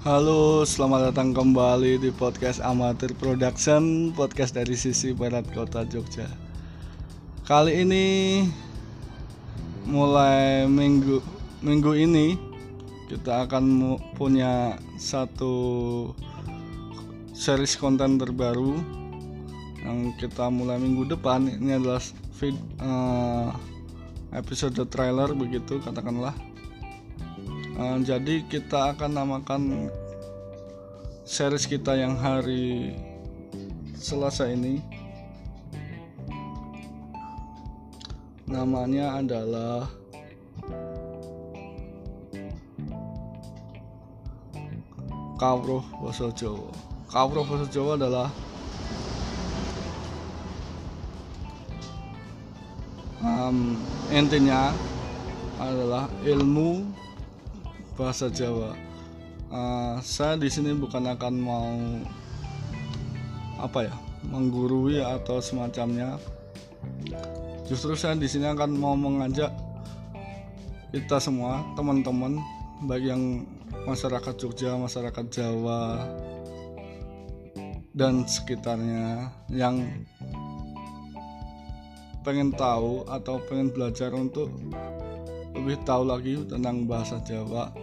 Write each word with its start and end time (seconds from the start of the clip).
Halo, 0.00 0.64
selamat 0.64 1.12
datang 1.12 1.36
kembali 1.36 2.00
di 2.00 2.08
podcast 2.08 2.56
Amatir 2.64 3.12
Production, 3.20 4.08
podcast 4.16 4.56
dari 4.56 4.72
sisi 4.72 5.12
barat 5.12 5.44
kota 5.52 5.84
Jogja. 5.84 6.24
Kali 7.44 7.84
ini 7.84 8.06
mulai 9.84 10.64
minggu 10.64 11.20
minggu 11.60 11.92
ini 12.00 12.32
kita 13.12 13.44
akan 13.44 14.00
punya 14.16 14.80
satu 14.96 15.52
series 17.36 17.76
konten 17.76 18.16
terbaru 18.16 18.80
yang 19.84 20.16
kita 20.16 20.48
mulai 20.48 20.80
minggu 20.80 21.12
depan. 21.12 21.44
Ini 21.44 21.76
adalah 21.76 22.00
feed, 22.40 22.56
uh, 22.80 23.52
episode 24.32 24.80
trailer 24.88 25.36
begitu 25.36 25.76
katakanlah 25.84 26.32
uh, 27.80 27.96
jadi 28.04 28.44
kita 28.44 28.92
akan 28.92 29.10
namakan 29.16 29.88
series 31.24 31.64
kita 31.64 31.96
yang 31.96 32.20
hari 32.20 32.92
Selasa 33.96 34.48
ini 34.52 34.84
namanya 38.44 39.20
adalah 39.20 39.88
Kawruh 45.40 45.80
Basa 46.04 46.28
Jawa. 46.36 46.68
Kawruh 47.08 47.48
Basa 47.48 47.64
Jawa 47.72 47.96
adalah 47.96 48.28
um, 53.24 53.80
intinya 54.12 54.68
adalah 55.56 56.12
ilmu 56.28 56.99
bahasa 58.00 58.32
Jawa. 58.32 58.72
Uh, 59.52 60.00
saya 60.00 60.40
di 60.40 60.48
sini 60.48 60.72
bukan 60.72 61.04
akan 61.04 61.34
mau 61.36 61.68
apa 63.60 63.92
ya 63.92 63.94
menggurui 64.24 65.04
atau 65.04 65.36
semacamnya. 65.44 66.16
Justru 67.68 67.92
saya 67.92 68.16
di 68.16 68.24
sini 68.24 68.48
akan 68.48 68.72
mau 68.72 68.96
mengajak 68.96 69.52
kita 70.96 71.20
semua 71.20 71.60
teman-teman 71.76 72.40
baik 72.88 73.04
yang 73.12 73.44
masyarakat 73.84 74.34
Jogja, 74.40 74.80
masyarakat 74.80 75.26
Jawa 75.28 76.08
dan 77.92 78.24
sekitarnya 78.24 79.28
yang 79.52 79.84
pengen 82.24 82.56
tahu 82.56 83.04
atau 83.12 83.36
pengen 83.44 83.68
belajar 83.70 84.08
untuk 84.16 84.48
lebih 85.54 85.76
tahu 85.82 86.06
lagi 86.06 86.38
tentang 86.46 86.86
bahasa 86.86 87.18
Jawa 87.26 87.74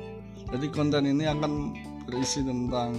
jadi 0.48 0.66
konten 0.72 1.04
ini 1.04 1.28
akan 1.28 1.76
berisi 2.08 2.40
tentang 2.44 2.96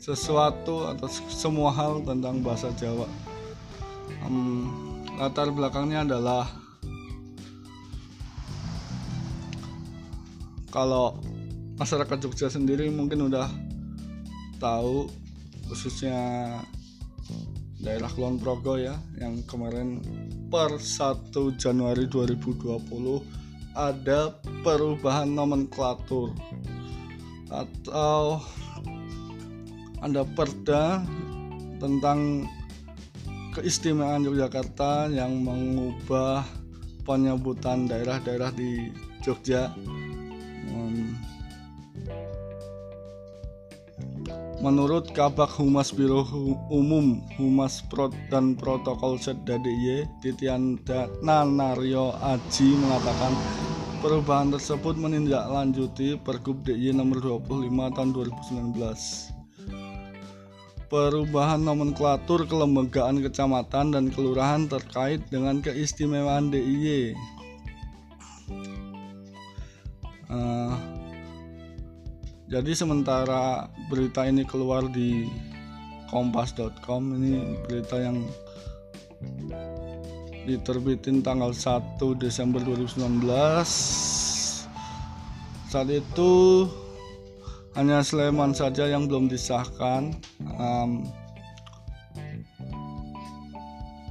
sesuatu 0.00 0.88
atau 0.88 1.08
semua 1.28 1.72
hal 1.72 2.00
tentang 2.04 2.40
bahasa 2.40 2.72
Jawa. 2.76 3.08
Um, 4.24 4.68
latar 5.20 5.52
belakangnya 5.52 6.04
adalah 6.08 6.48
kalau 10.72 11.20
masyarakat 11.76 12.16
Jogja 12.20 12.48
sendiri 12.48 12.88
mungkin 12.88 13.28
udah 13.28 13.48
tahu 14.60 15.08
khususnya 15.68 16.16
daerah 17.80 18.12
Kulon 18.12 18.36
Progo 18.36 18.76
ya 18.76 18.96
yang 19.16 19.40
kemarin 19.48 20.00
per 20.52 20.76
1 20.76 21.32
Januari 21.56 22.04
2020 22.04 23.49
ada 23.74 24.34
perubahan 24.62 25.30
nomenklatur. 25.30 26.34
Atau 27.50 28.38
ada 30.00 30.22
perda 30.22 31.02
tentang 31.82 32.46
keistimewaan 33.58 34.22
Yogyakarta 34.22 35.10
yang 35.10 35.42
mengubah 35.42 36.46
penyebutan 37.02 37.90
daerah-daerah 37.90 38.54
di 38.54 38.94
Jogja 39.20 39.74
Menurut 44.60 45.16
Kabak 45.16 45.56
Humas 45.56 45.88
Biro 45.88 46.20
Umum 46.68 47.24
Humas 47.40 47.80
Pro 47.88 48.12
dan 48.28 48.52
Protokol 48.52 49.16
DIY 49.16 50.04
Titian 50.20 50.76
Nanario 51.24 52.12
Aji 52.20 52.76
mengatakan 52.76 53.32
perubahan 54.04 54.52
tersebut 54.52 55.00
menindaklanjuti 55.00 56.20
Pergub 56.20 56.60
DIY 56.60 56.92
nomor 56.92 57.40
25 57.40 57.96
tahun 57.96 58.10
2019 58.12 59.40
perubahan 60.90 61.62
nomenklatur 61.62 62.44
kelembagaan 62.50 63.22
kecamatan 63.22 63.94
dan 63.94 64.04
kelurahan 64.10 64.66
terkait 64.66 65.22
dengan 65.30 65.62
keistimewaan 65.62 66.50
DIY. 66.50 67.14
Uh, 70.26 70.99
jadi 72.50 72.72
sementara 72.74 73.70
berita 73.86 74.26
ini 74.26 74.42
keluar 74.42 74.90
di 74.90 75.30
kompas.com 76.10 77.14
ini 77.14 77.56
berita 77.70 78.02
yang 78.02 78.26
diterbitin 80.44 81.22
tanggal 81.22 81.54
1 81.54 81.96
Desember 82.18 82.58
2019 82.66 83.22
saat 85.70 85.86
itu 85.86 86.66
hanya 87.78 88.02
Sleman 88.02 88.50
saja 88.50 88.90
yang 88.90 89.06
belum 89.06 89.30
disahkan. 89.30 90.18
Um, 90.58 91.06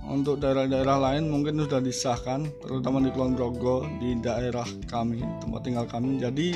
untuk 0.08 0.42
daerah-daerah 0.42 0.98
lain 0.98 1.28
mungkin 1.30 1.60
sudah 1.68 1.84
disahkan 1.84 2.50
terutama 2.64 3.04
di 3.04 3.12
Kulon 3.14 3.36
Progo 3.38 3.86
di 4.00 4.18
daerah 4.24 4.66
kami 4.88 5.20
tempat 5.44 5.62
tinggal 5.68 5.86
kami. 5.86 6.18
Jadi 6.18 6.56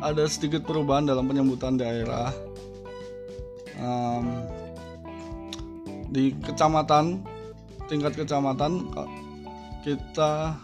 ada 0.00 0.24
sedikit 0.24 0.64
perubahan 0.64 1.04
dalam 1.04 1.28
penyebutan 1.28 1.76
daerah. 1.76 2.32
Um, 3.80 4.44
di 6.10 6.36
kecamatan 6.42 7.24
tingkat 7.88 8.12
kecamatan 8.16 8.88
kita 9.84 10.56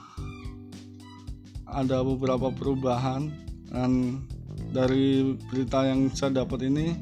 ada 1.69 1.99
beberapa 2.05 2.49
perubahan. 2.53 3.33
Dan 3.67 4.25
dari 4.73 5.37
berita 5.53 5.85
yang 5.85 6.09
saya 6.17 6.45
dapat 6.45 6.65
ini 6.65 6.97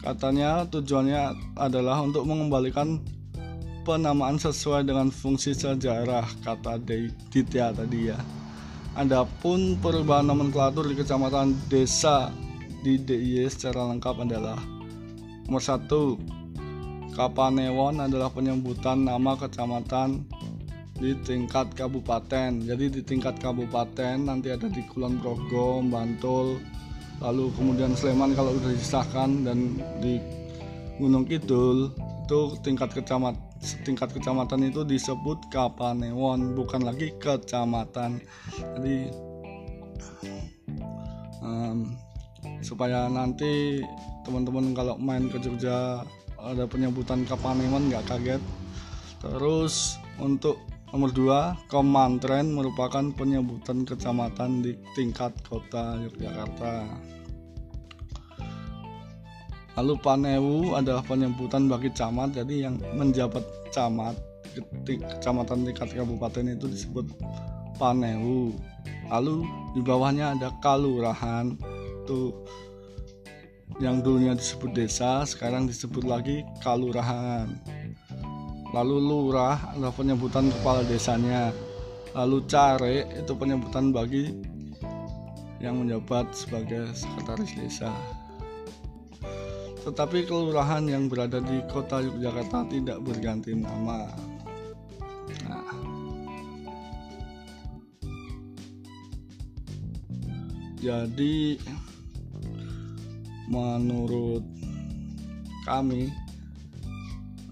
katanya 0.00 0.64
tujuannya 0.66 1.54
adalah 1.60 2.00
untuk 2.00 2.24
mengembalikan 2.24 3.02
penamaan 3.82 4.38
sesuai 4.38 4.86
dengan 4.86 5.10
fungsi 5.10 5.52
sejarah 5.52 6.26
kata 6.46 6.78
Ditya 7.30 7.74
tadi 7.74 8.14
ya 8.14 8.18
Adapun 8.92 9.80
perubahan 9.80 10.28
nomenklatur 10.28 10.84
di 10.84 10.94
kecamatan 11.00 11.56
desa 11.72 12.28
di 12.84 13.00
DIY 13.00 13.48
secara 13.48 13.88
lengkap 13.88 14.28
adalah 14.28 14.60
nomor 15.48 15.64
satu 15.64 16.20
Kapanewon 17.12 18.00
adalah 18.00 18.32
penyebutan 18.32 19.04
nama 19.04 19.36
kecamatan 19.36 20.24
di 20.96 21.12
tingkat 21.20 21.68
kabupaten. 21.76 22.64
Jadi 22.64 22.88
di 22.88 23.00
tingkat 23.04 23.36
kabupaten 23.36 24.16
nanti 24.16 24.48
ada 24.48 24.64
di 24.64 24.80
Kulon 24.88 25.20
Progo, 25.20 25.84
Bantul, 25.84 26.56
lalu 27.20 27.52
kemudian 27.52 27.92
Sleman 27.92 28.32
kalau 28.32 28.56
sudah 28.56 28.72
disahkan 28.72 29.44
dan 29.44 29.76
di 30.00 30.16
Gunung 30.96 31.28
Kidul 31.28 31.92
itu 32.32 32.56
tingkat 32.64 32.96
kecamatan 32.96 33.36
setingkat 33.60 34.16
kecamatan 34.16 34.72
itu 34.72 34.88
disebut 34.88 35.52
Kapanewon 35.52 36.56
bukan 36.56 36.80
lagi 36.80 37.12
kecamatan. 37.20 38.24
Jadi 38.56 39.12
um, 41.44 41.92
supaya 42.64 43.12
nanti 43.12 43.84
teman-teman 44.24 44.72
kalau 44.72 44.96
main 44.96 45.28
ke 45.28 45.36
Jogja 45.44 46.00
ada 46.40 46.64
penyebutan 46.64 47.28
Kapanewon 47.28 47.92
nggak 47.92 48.08
kaget. 48.08 48.42
Terus 49.20 50.00
untuk 50.16 50.56
nomor 50.88 51.12
dua 51.12 51.40
Kemantren 51.68 52.48
merupakan 52.48 53.12
penyebutan 53.12 53.84
kecamatan 53.84 54.64
di 54.64 54.72
tingkat 54.96 55.36
kota 55.44 56.00
Yogyakarta 56.00 56.88
Lalu 59.80 59.94
Panewu 60.04 60.76
adalah 60.76 61.00
penyebutan 61.00 61.64
bagi 61.64 61.88
camat, 61.96 62.36
jadi 62.36 62.68
yang 62.68 62.76
menjabat 62.92 63.40
camat 63.72 64.16
kecamatan 64.84 65.64
tingkat 65.64 65.96
kabupaten 65.96 66.44
itu 66.52 66.68
disebut 66.68 67.08
Panewu. 67.80 68.52
Lalu 69.08 69.48
di 69.72 69.80
bawahnya 69.80 70.36
ada 70.36 70.52
Kalurahan, 70.60 71.56
itu 72.04 72.36
yang 73.80 74.04
dulunya 74.04 74.36
disebut 74.36 74.76
desa, 74.76 75.24
sekarang 75.24 75.64
disebut 75.64 76.04
lagi 76.04 76.44
Kalurahan. 76.60 77.48
Lalu 78.72 78.96
Lurah 79.04 79.56
adalah 79.76 79.92
penyebutan 79.92 80.48
kepala 80.48 80.80
desanya. 80.88 81.52
Lalu 82.12 82.44
Care 82.48 83.04
itu 83.08 83.32
penyebutan 83.36 83.92
bagi 83.92 84.32
yang 85.60 85.80
menjabat 85.80 86.32
sebagai 86.32 86.88
sekretaris 86.92 87.52
desa. 87.56 87.92
Tetapi 89.82 90.30
kelurahan 90.30 90.86
yang 90.86 91.10
berada 91.10 91.42
di 91.42 91.58
kota 91.66 91.98
Yogyakarta 91.98 92.70
tidak 92.70 93.02
berganti 93.02 93.50
nama. 93.58 94.06
Nah, 95.50 95.74
jadi 100.78 101.58
menurut 103.50 104.46
kami 105.66 106.10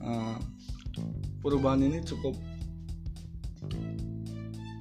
uh, 0.03 0.39
perubahan 1.43 1.83
ini 1.83 1.99
cukup 2.07 2.35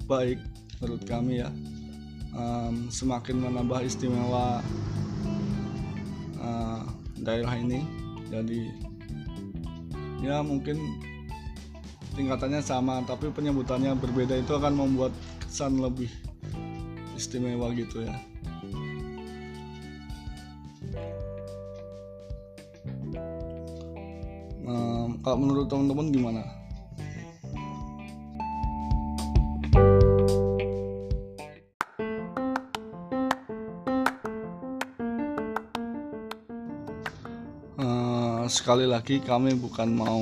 baik 0.09 0.41
menurut 0.81 1.03
kami 1.05 1.45
ya 1.45 1.49
um, 2.33 2.89
semakin 2.89 3.45
menambah 3.45 3.85
istimewa 3.85 4.65
uh, 6.41 6.81
daerah 7.23 7.55
ini. 7.55 7.83
Jadi 8.29 8.69
ya 10.19 10.43
mungkin 10.43 10.77
tingkatannya 12.13 12.59
sama 12.59 12.99
tapi 13.07 13.31
penyebutannya 13.31 13.95
berbeda 13.95 14.35
itu 14.35 14.51
akan 14.51 14.75
membuat 14.75 15.15
kesan 15.39 15.79
lebih 15.79 16.11
istimewa 17.15 17.71
gitu 17.75 18.03
ya. 18.03 18.15
Kalau 25.19 25.35
menurut 25.35 25.67
teman-teman 25.67 26.09
gimana 26.09 26.58
sekali 38.69 38.85
lagi 38.85 39.17
kami 39.17 39.57
bukan 39.57 39.89
mau 39.97 40.21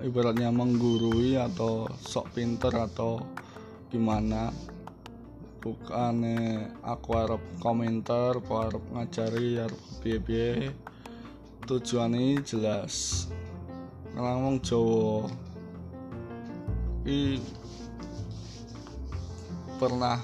ibaratnya 0.00 0.48
menggurui 0.48 1.36
atau 1.36 1.84
sok 1.92 2.32
pinter 2.32 2.72
atau 2.72 3.20
gimana. 3.92 4.48
Bukan 5.60 6.24
aku 6.80 7.08
harap 7.20 7.44
komentar 7.60 8.40
aku 8.40 8.52
harap 8.56 8.80
ngajari 8.96 9.60
harap 9.60 9.76
biaya 10.00 10.72
tujuan 11.68 12.16
ini 12.16 12.40
jelas. 12.48 13.28
Wong 14.16 14.56
Jawa 14.64 15.28
i 17.04 17.36
pernah 19.76 20.16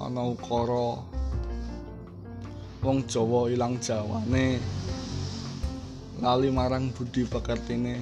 ana 0.00 0.32
ukara 0.32 1.04
wong 2.80 3.04
Jawa 3.04 3.52
ilang 3.52 3.76
jawane 3.84 4.80
lali 6.20 6.52
marang 6.52 6.92
budi 6.92 7.24
pekertine 7.24 7.96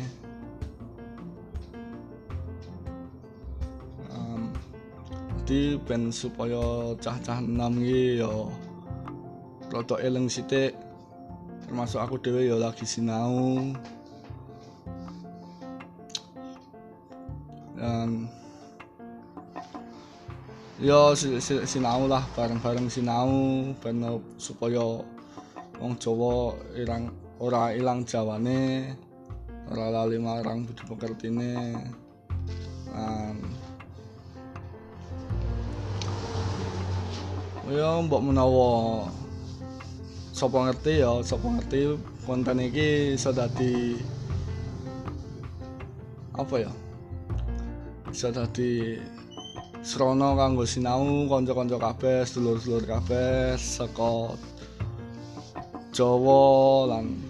um, 4.10 4.50
jadi 5.46 5.78
ben 5.86 6.10
supaya 6.10 6.92
cah-cah 6.98 7.38
enam 7.38 7.78
iki 7.78 8.20
ya 8.20 8.30
rada 9.70 9.96
eleng 10.02 10.26
sithik 10.26 10.74
termasuk 11.68 12.00
aku 12.00 12.16
dhewe 12.16 12.48
ya 12.48 12.56
lagi 12.56 12.88
sinau. 12.88 13.60
Dan 17.76 18.24
ya 20.80 21.12
sinau 21.68 22.08
lah 22.08 22.24
bareng-bareng 22.32 22.88
sinau 22.88 23.30
ben 23.84 24.00
supaya 24.40 25.04
wong 25.76 25.92
Jawa 26.00 26.56
irang 26.74 27.12
ora 27.38 27.70
ilang 27.70 28.02
jawane 28.02 28.94
ora 29.70 29.86
lali 29.94 30.18
marang 30.18 30.66
budi 30.66 30.82
pekertine. 30.90 31.54
Um, 32.90 33.36
ya 37.70 38.00
mbok 38.02 38.24
menawa 38.26 39.06
sapa 40.34 40.66
ngerti 40.66 41.04
ya 41.04 41.20
sapa 41.22 41.46
ngerti 41.46 41.94
konten 42.26 42.58
iki 42.58 43.14
iso 43.14 43.30
dadi 43.30 44.02
apa 46.34 46.54
ya? 46.58 46.72
Bisa 48.10 48.34
dadi 48.34 48.98
srana 49.84 50.34
kanggo 50.34 50.66
sinau 50.66 51.28
kanca-kanca 51.30 51.78
kabeh 51.78 52.26
sedulur-sedulur 52.26 52.82
kabeh 52.82 53.54
saka 53.54 54.34
Jawa 55.98 56.86
lan 56.86 57.27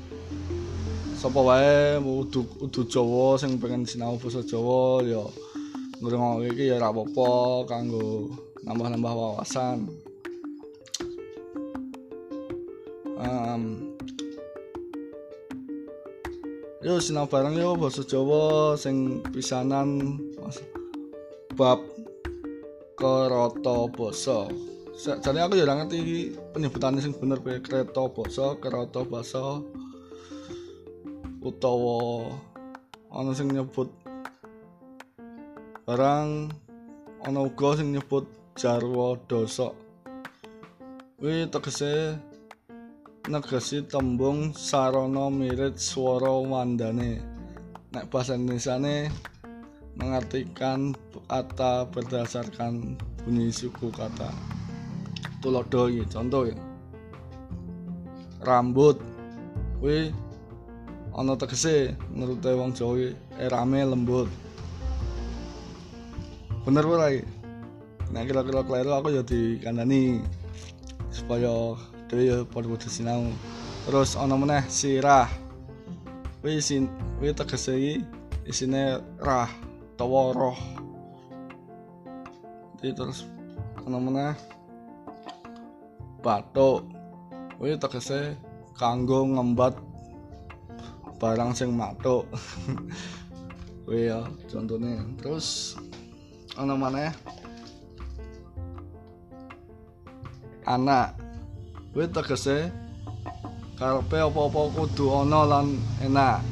sapa 1.19 1.43
wae 1.43 1.99
udu 1.99 2.47
udu 2.63 2.87
Jawa 2.87 3.35
sing 3.35 3.59
pengen 3.59 3.83
sinau 3.83 4.15
basa 4.23 4.39
Jawa 4.39 5.03
ya 5.03 5.27
ngrungokke 5.99 6.55
iki 6.55 6.71
ya 6.71 6.79
ora 6.79 6.95
apa-apa 6.95 7.67
kanggo 7.67 8.31
nambah-nambah 8.63 9.13
wawasan. 9.19 9.91
Um, 13.19 13.99
yo 16.87 17.03
sinau 17.03 17.27
bareng 17.27 17.59
yo 17.59 17.75
basa 17.75 18.07
Jawa 18.07 18.79
sing 18.79 19.19
pisanan 19.35 20.23
bab 21.59 21.83
kerata 22.95 23.91
basa. 23.91 24.47
Jadi 24.95 25.39
aku 25.43 25.59
ya 25.59 25.67
ngerti 25.67 26.31
penyebutannya 26.55 27.03
sing 27.03 27.11
bener 27.19 27.43
kereta 27.43 28.07
basa, 28.07 28.55
kerata 28.63 29.03
basa. 29.03 29.59
Utawa 31.39 32.35
ana 33.15 33.31
sing 33.31 33.55
nyebut 33.55 33.89
barang 35.87 36.51
ana 37.25 37.41
uga 37.41 37.79
sing 37.79 37.95
nyebut 37.95 38.27
jarwa 38.59 39.15
dosok. 39.31 39.73
Kuwi 41.19 41.47
tegese 41.51 42.19
negesi 43.31 43.83
tembung 43.87 44.51
sarana 44.55 45.31
mirip 45.31 45.79
swara 45.79 46.31
wandane. 46.31 47.23
Nek 47.95 48.07
bahasa 48.11 48.35
Indonesia 48.35 48.77
ne 48.79 49.09
mengartikan 49.99 50.95
kata 51.27 51.87
berdasarkan 51.91 52.99
bunyi 53.25 53.51
suku 53.51 53.91
kata. 53.95 54.31
Tulodo 55.39 55.87
contoh 56.11 56.51
ya 56.51 56.59
rambut. 58.43 58.99
Kuwi 59.79 60.11
ana 61.17 61.33
tegese 61.39 61.97
menurut 62.13 62.45
wong 62.45 62.73
Jawa 62.77 63.15
erame 63.41 63.81
lembut. 63.87 64.29
Bener 66.69 66.85
ora 66.85 67.09
iki 67.09 67.25
nek 68.13 68.25
kira-kira 68.29 68.61
kleru 68.65 68.93
aku 68.93 69.09
ya 69.13 69.23
dikandani 69.25 70.21
supaya 71.09 71.77
dhewe 72.09 72.25
ya 72.29 72.37
padha-padha 72.45 72.89
sinau. 72.89 73.33
Terus 73.89 74.21
ana 74.21 74.37
meneh 74.37 74.65
sirah 74.69 75.29
kuwi 76.45 76.61
sin 76.61 76.93
kuwi 77.17 77.33
tegese 77.33 77.73
iki 77.73 77.95
isine 78.45 79.01
rah 79.21 79.49
utawa 79.97 80.37
roh. 80.37 80.59
Jadi 82.81 82.93
terus 82.93 83.25
ana 83.89 83.97
meneh 83.97 84.37
batuk 86.21 86.85
kuwi 87.57 87.81
tegese 87.81 88.37
kanggo 88.77 89.25
ngembat 89.25 89.88
barang 91.19 91.51
sing 91.51 91.75
matuk 91.75 92.31
kuwi 93.85 94.07
ya 94.13 94.23
contohnya. 94.47 95.03
Terus 95.19 95.75
ana 96.55 96.79
maneh? 96.79 97.11
Anak. 100.69 101.19
Kuwi 101.91 102.07
tegese 102.13 102.71
karepe 103.75 104.19
apa-apa 104.23 104.61
kudu 104.79 105.11
ana 105.11 105.43
lan 105.43 105.67
enak. 106.05 106.45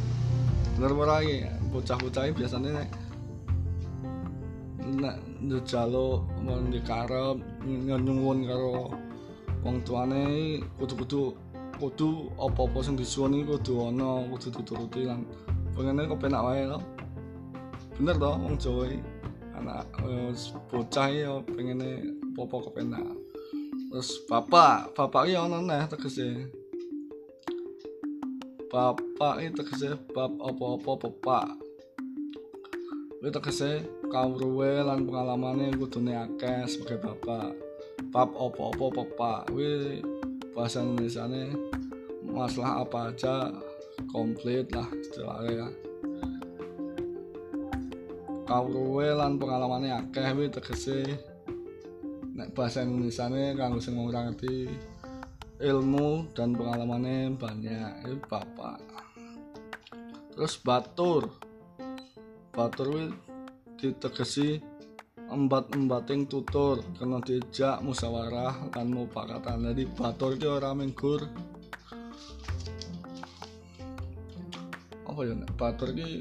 Bener 0.74 0.92
ora 0.96 1.22
iki? 1.22 1.46
Bocah-bocah 1.70 2.32
biasane 2.32 2.72
nek 2.72 2.88
nek 4.96 5.18
njaluk 5.44 6.24
mon 6.40 6.72
dikarep 6.72 7.36
nyuwun 7.66 8.48
karo 8.48 8.94
wong 9.60 9.76
tuane 9.84 10.62
kudu-kudu 10.78 11.36
kudu 11.76 12.32
apa-apa 12.40 12.78
sing 12.80 12.96
disuwun 12.96 13.44
kudu 13.44 13.92
ana 13.92 14.24
kudu 14.32 14.48
dituruti 14.48 15.04
lan 15.04 15.28
pengene 15.76 16.08
kok 16.08 16.20
penak 16.20 16.42
wae 16.44 16.64
to 16.64 16.78
bener 17.96 18.16
to 18.16 18.28
wong 18.28 18.54
Jawa 18.60 18.82
iki. 18.88 19.00
Anak 19.56 19.88
bocah 20.68 21.08
ya 21.08 21.32
pengene 21.48 22.12
apa-apa 22.36 22.68
kepenak. 22.68 23.04
Terus 23.88 24.08
bapak 24.28 24.92
bapak 24.92 25.28
iki 25.28 25.36
ana 25.36 25.64
neh 25.64 25.84
tegese. 25.88 26.48
Bapak 28.68 29.40
iki 29.40 29.50
tegese 29.56 29.96
bab 30.12 30.32
apa-apa 30.40 31.08
bapak 31.08 31.66
kuwi 33.26 33.34
tegese 33.34 33.82
kawruwe 34.06 34.86
lan 34.86 35.02
pengalamane 35.02 35.74
kudune 35.74 36.14
akeh 36.14 36.62
sebagai 36.70 37.02
bapak. 37.02 37.58
Bab 38.14 38.30
opo-opo 38.38 38.92
pepak. 39.02 39.50
Kuwi 39.50 39.98
bahasa 40.54 40.86
Indonesia 40.86 41.26
masalah 42.36 42.84
apa 42.84 42.98
aja 43.08 43.48
komplit 44.12 44.68
lah 44.76 44.84
istilahnya 44.92 45.64
ya. 45.64 45.68
Kawruwe 48.46 49.08
lan 49.10 49.40
pengalamannya 49.40 50.06
akeh 50.06 50.28
kuwi 50.36 50.52
tegese. 50.52 51.02
Nek 52.36 52.52
bahasa 52.52 52.84
Indonesia 52.84 53.26
nih 53.32 53.56
kanggo 53.56 53.80
sing 53.80 53.96
ngerti 53.96 54.68
ilmu 55.64 56.30
dan 56.36 56.52
pengalamannya 56.52 57.34
banyak 57.34 57.90
itu 58.04 58.16
bapak. 58.28 58.78
Terus 60.36 60.54
batur. 60.60 61.32
Batur 62.52 63.10
ditegesi 63.80 64.60
embat-embating 65.26 66.30
tutur 66.30 66.80
kena 66.96 67.18
dijak 67.18 67.82
musyawarah 67.82 68.70
dan 68.70 68.94
mupakatan 68.94 69.74
jadi 69.74 69.84
batur 69.90 70.38
itu 70.38 70.46
orang 70.46 70.86
minggur 70.86 71.26
apa 75.16 75.32
ya 75.32 75.34
batur 75.56 75.96
ini 75.96 76.20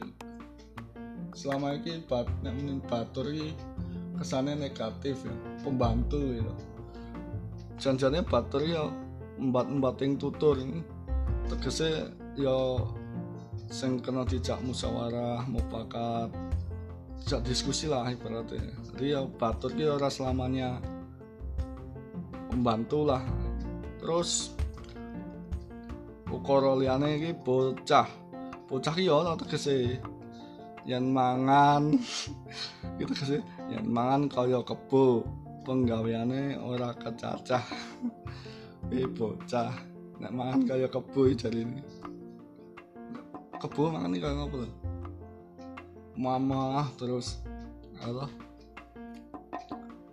selama 1.36 1.76
ini 1.76 2.00
bat, 2.08 2.32
batur 2.88 3.28
ini 3.28 3.52
kesannya 4.16 4.56
negatif 4.56 5.20
ya 5.28 5.36
pembantu 5.68 6.16
gitu 6.32 6.56
janjane 7.76 8.24
batur 8.24 8.64
ya 8.64 8.88
embat-embating 9.40 10.16
tutur 10.16 10.56
ini. 10.60 10.80
Tegese 11.52 12.10
ya 12.40 12.58
sing 13.70 14.00
kena 14.00 14.24
dijak 14.26 14.62
musyawarah 14.64 15.46
mufakat 15.50 16.32
dijak 17.22 17.42
diskusi 17.46 17.92
lah 17.92 18.08
ibaratnya. 18.10 18.74
Jadi 18.94 19.06
ya 19.14 19.22
batur 19.28 19.76
ki 19.76 19.86
ora 19.86 20.10
selamanya 20.10 20.80
membantu 22.54 23.00
lah. 23.06 23.24
Terus 24.00 24.56
ukara 26.32 26.78
liyane 26.78 27.20
iki 27.22 27.32
bocah 27.36 28.25
bocah 28.66 28.94
ki 28.98 29.06
ya 29.06 29.38
tegese 29.38 30.02
yang 30.86 31.10
mangan. 31.10 31.98
Gitu 33.02 33.14
sih 33.18 33.42
yang 33.70 33.90
mangan 33.90 34.30
kaya 34.30 34.62
kebo 34.62 35.26
penggaweane 35.66 36.58
ora 36.62 36.94
kecacah. 36.94 37.66
Eh 38.94 39.10
bocah. 39.10 39.74
Nek 40.22 40.32
mangan 40.34 40.62
kaya 40.66 40.88
kebo 40.88 41.30
jadi 41.34 41.66
ini. 41.66 41.82
Kebo 43.58 43.94
mangan 43.94 44.14
ini 44.14 44.22
kaya 44.22 44.46
mama 46.16 46.88
terus 46.96 47.44
apa? 48.00 48.30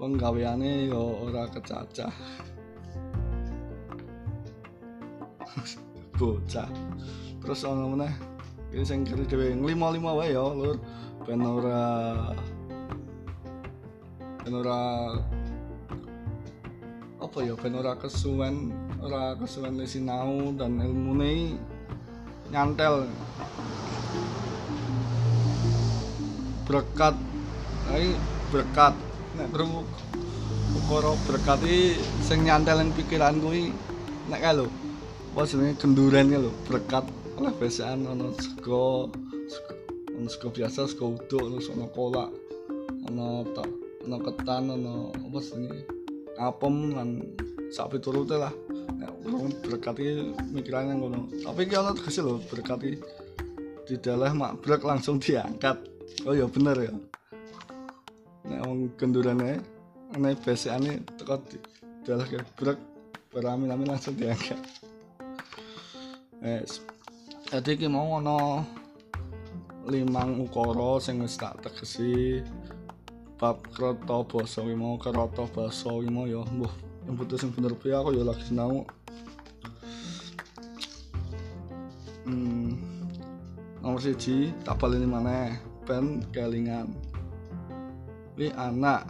Penggaweane 0.00 0.90
yo 0.90 1.24
ora 1.24 1.46
kecacah. 1.46 2.10
Bocah. 6.18 6.70
Terus 7.42 7.66
ono 7.66 7.90
meneh 7.90 8.31
iki 8.72 8.88
sing 8.88 9.04
keri 9.04 9.28
dhewe 9.28 9.52
nglima-lima 9.52 10.16
wae 10.16 10.32
ya 10.32 10.40
lur. 10.48 10.80
Ben 11.28 11.44
ora 14.56 15.12
apa 17.20 17.38
ya 17.44 17.54
ben 17.54 17.76
ora 17.76 17.92
kesuwen 18.00 18.72
ora 19.04 19.36
kesuwen 19.36 19.76
sinau 19.84 20.56
dan 20.56 20.80
ilmune 20.80 21.60
nyantel. 22.48 23.04
Berkat 26.64 27.14
ai 27.92 28.16
berkat. 28.48 28.96
Nek 29.36 29.48
krungu 29.52 29.84
ukara 30.72 31.12
berkat 31.28 31.60
iki 31.64 32.00
sing 32.24 32.48
nyantel 32.48 32.88
pikiran 32.96 33.36
kuwi 33.36 33.68
nek 34.32 34.40
kae 34.40 34.56
lho 34.56 34.66
apa 35.32 35.48
jenenge 35.48 35.76
genduren 35.76 36.32
lho 36.32 36.52
berkat 36.68 37.04
oleh 37.42 37.58
biasaan 37.58 38.06
ono 38.06 38.30
sego 38.38 39.10
ono 40.14 40.28
sego 40.30 40.54
biasa 40.54 40.86
sego 40.86 41.18
uduk 41.18 41.42
terus 41.58 41.74
ono 41.74 41.90
kolak 41.90 42.30
ono 43.10 43.42
tak 43.50 43.66
ono 44.06 44.16
ketan 44.22 44.70
ono 44.70 45.10
apa 45.10 45.38
jenenge? 45.42 45.82
Apem 46.38 46.94
lan 46.94 47.18
sak 47.74 47.98
piturute 47.98 48.38
lah. 48.38 48.54
Nek 48.94 49.10
berkat 49.58 49.98
iki 49.98 50.38
mikirane 50.54 50.94
ngono. 50.94 51.26
Tapi 51.42 51.66
iki 51.66 51.74
ono 51.74 51.90
tegese 51.98 52.22
lho 52.22 52.38
berkat 52.46 52.78
iki. 52.86 52.98
Didalah 53.90 54.30
makbrek 54.38 54.86
langsung 54.86 55.18
diangkat. 55.18 55.82
Oh 56.22 56.38
ya 56.38 56.46
bener 56.46 56.78
ya. 56.78 56.94
Nek 58.46 58.60
wong 58.70 58.94
gendurane 58.94 59.58
nek 60.14 60.38
biasane 60.46 61.02
teko 61.18 61.42
didalah 61.50 62.26
gebrek 62.30 62.78
berami-ami 63.34 63.90
langsung 63.90 64.14
diangkat. 64.14 64.62
Eh 66.46 66.62
jadi 67.52 67.76
iki 67.76 67.84
mau 67.84 68.16
ana 68.16 68.64
limang 69.84 70.40
ukara 70.40 70.96
sing 70.96 71.20
wis 71.20 71.36
tak 71.36 71.60
tegesi. 71.60 72.40
Bab 73.36 73.60
krata 73.76 74.24
basa 74.24 74.64
mau 74.64 74.96
krata 74.96 75.44
basa 75.52 75.92
mau 76.08 76.24
ya. 76.24 76.40
Mbuh 76.48 76.72
yang 77.04 77.20
putus 77.20 77.44
sing 77.44 77.52
bener 77.52 77.76
piye 77.76 77.92
aku 77.92 78.16
ya 78.16 78.24
lagi 78.24 78.46
sinau 78.46 78.86
hmm 82.24 82.78
nomor 83.82 83.98
siji 84.00 84.54
tak 84.64 84.80
baleni 84.80 85.04
maneh 85.04 85.52
ben 85.84 86.24
kelingan. 86.32 86.88
Wi 88.40 88.48
anak 88.56 89.04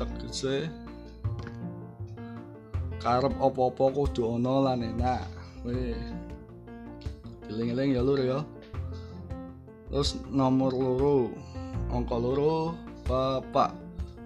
tegese 0.00 0.72
karep 3.04 3.36
apa-apa 3.36 3.84
kudu 4.00 4.32
ana 4.40 4.72
lan 4.72 4.80
enak. 4.80 5.28
Wih 5.68 6.21
eling-eling 7.50 7.98
ya 7.98 8.02
lur 8.04 8.20
ya. 8.20 8.40
Terus 9.90 10.20
nomor 10.30 10.72
loro 10.74 11.32
angka 11.90 12.16
loro 12.18 12.76
bapak. 13.06 13.74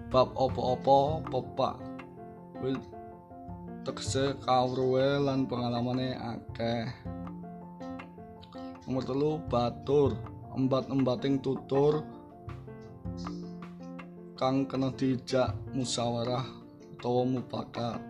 Bab 0.07 0.31
opo-opo 0.39 1.19
pepak 1.27 1.75
wis 2.63 2.79
tegese 3.83 4.39
kawruwe 4.39 5.19
lan 5.19 5.43
pengalamane 5.43 6.15
akeh. 6.15 6.87
Nomor 8.87 9.03
telu 9.03 9.31
batur. 9.51 10.15
Embat-embating 10.57 11.37
tutur 11.37 12.01
kang 14.33 14.65
kena 14.65 14.89
dijak 14.89 15.53
musyawarah 15.69 16.41
utawa 16.97 17.21
mupakat. 17.29 18.01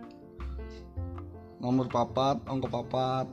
Nomor 1.60 1.92
papat 1.92 2.40
angka 2.48 2.72
papat 2.72 3.28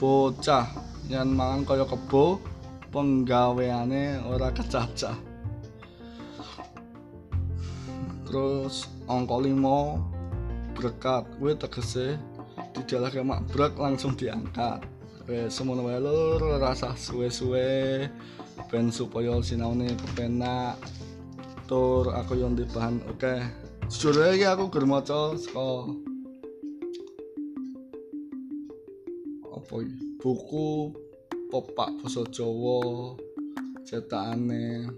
bocah 0.00 0.64
yang 1.12 1.36
mangan 1.36 1.68
kaya 1.68 1.84
kebo 1.84 2.40
penggaweane 2.88 4.24
ora 4.24 4.48
kecacah 4.48 5.30
terus 8.30 8.86
angka 9.10 9.42
lima 9.42 9.98
berkat. 10.78 11.26
Gue 11.42 11.58
tegese 11.58 12.14
didalah 12.78 13.10
ke 13.10 13.20
makbrak 13.26 13.74
langsung 13.74 14.14
diangkat. 14.14 14.86
Wes 15.26 15.50
semono 15.50 15.82
wae 15.90 15.98
lur 15.98 16.38
rasa 16.62 16.94
suwe-suwe. 16.94 18.06
Ben 18.70 18.94
supaya 18.94 19.34
sinaune 19.42 19.98
kepenak. 19.98 20.78
Tur 21.66 22.14
aku 22.14 22.38
yang 22.38 22.54
di 22.54 22.62
bahan 22.70 23.02
oke. 23.10 23.34
Okay. 23.90 24.22
aja 24.22 24.54
aku 24.54 24.70
maca 24.86 25.34
saka 25.34 25.90
apa 29.70 29.86
buku 30.18 30.90
pepak 31.46 32.02
basa 32.02 32.26
Jawa 32.26 33.14
cetakane 33.86 34.90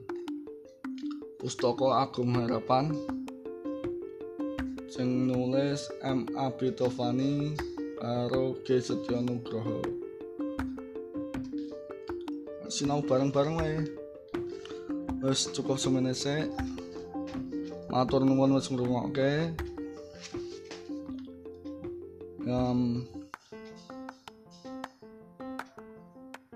Pustaka 1.37 2.01
Agung 2.01 2.33
Harapan. 2.33 2.97
Sing 4.89 5.29
nulis 5.29 5.93
M. 6.01 6.25
A. 6.41 6.49
B 6.49 6.73
Tovani 6.73 7.53
karo 8.01 8.57
G. 8.65 8.81
Setyo 8.81 9.21
Nugroho. 9.21 9.85
Sinau 12.73 13.05
bareng-bareng 13.05 13.61
wae. 13.61 13.77
Wis 15.21 15.53
cukup 15.53 15.77
semene 15.77 16.17
sik. 16.17 16.49
Matur 17.93 18.25
nuwun 18.25 18.57
wis 18.57 18.73
ngrungokke. 18.73 19.53
Um, 22.49 23.05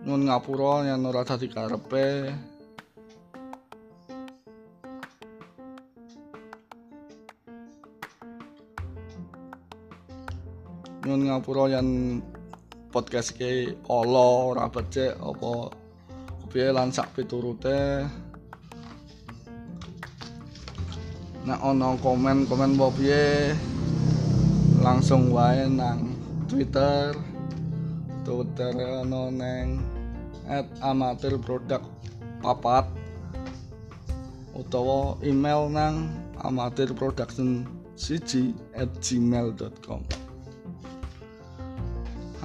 nyun 0.06 0.22
ngapura 0.22 0.86
yen 0.86 1.02
ora 1.02 1.26
dadi 1.26 1.50
karepe. 1.50 2.30
Nyun 11.02 11.26
ngapura 11.26 11.75
yen 11.75 12.22
podcast 12.94 13.34
ke 13.34 13.75
ala 13.90 14.54
ora 14.54 14.70
becik 14.70 15.18
apa 15.18 15.75
kepiye 16.46 16.70
lan 16.70 16.94
sak 16.94 17.10
piturute. 17.10 18.06
Nek 21.50 21.60
ana 21.66 21.98
komen-komen 21.98 22.78
apa 22.78 22.86
piye? 22.94 23.26
Langsung 24.86 25.34
wae 25.34 25.66
nang 25.66 26.14
Twitter. 26.46 27.10
Twitter 28.22 28.75
ana 29.02 29.34
neng 29.34 29.95
at 30.46 30.66
amatir 30.82 31.38
produk 31.42 31.82
papat 32.42 32.86
utawa 34.54 35.18
email 35.20 35.68
nang 35.68 36.10
amatir 36.40 36.90
production 36.94 37.66
siji 37.98 38.54
at 38.72 38.88
gmail.com 39.02 40.00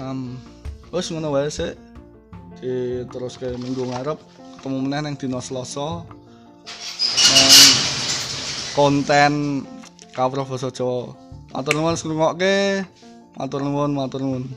um, 0.01 0.35
wes 0.91 1.07
ngono 1.13 1.31
wae 1.31 1.47
di 2.61 3.01
terus 3.09 3.41
ke 3.41 3.53
minggu 3.57 3.89
ngarep 3.89 4.19
ketemu 4.61 4.77
meneh 4.85 4.99
nang 5.01 5.15
dino 5.17 5.41
Selasa 5.41 6.05
konten 8.71 9.65
cover 10.15 10.47
basa 10.47 10.71
Jawa. 10.71 11.11
Matur 11.51 11.75
nuwun 11.75 11.95
ngrungokke 11.99 12.85
matur 13.35 13.59
nuwun 13.65 13.91
matur 13.91 14.23
nuwun 14.23 14.47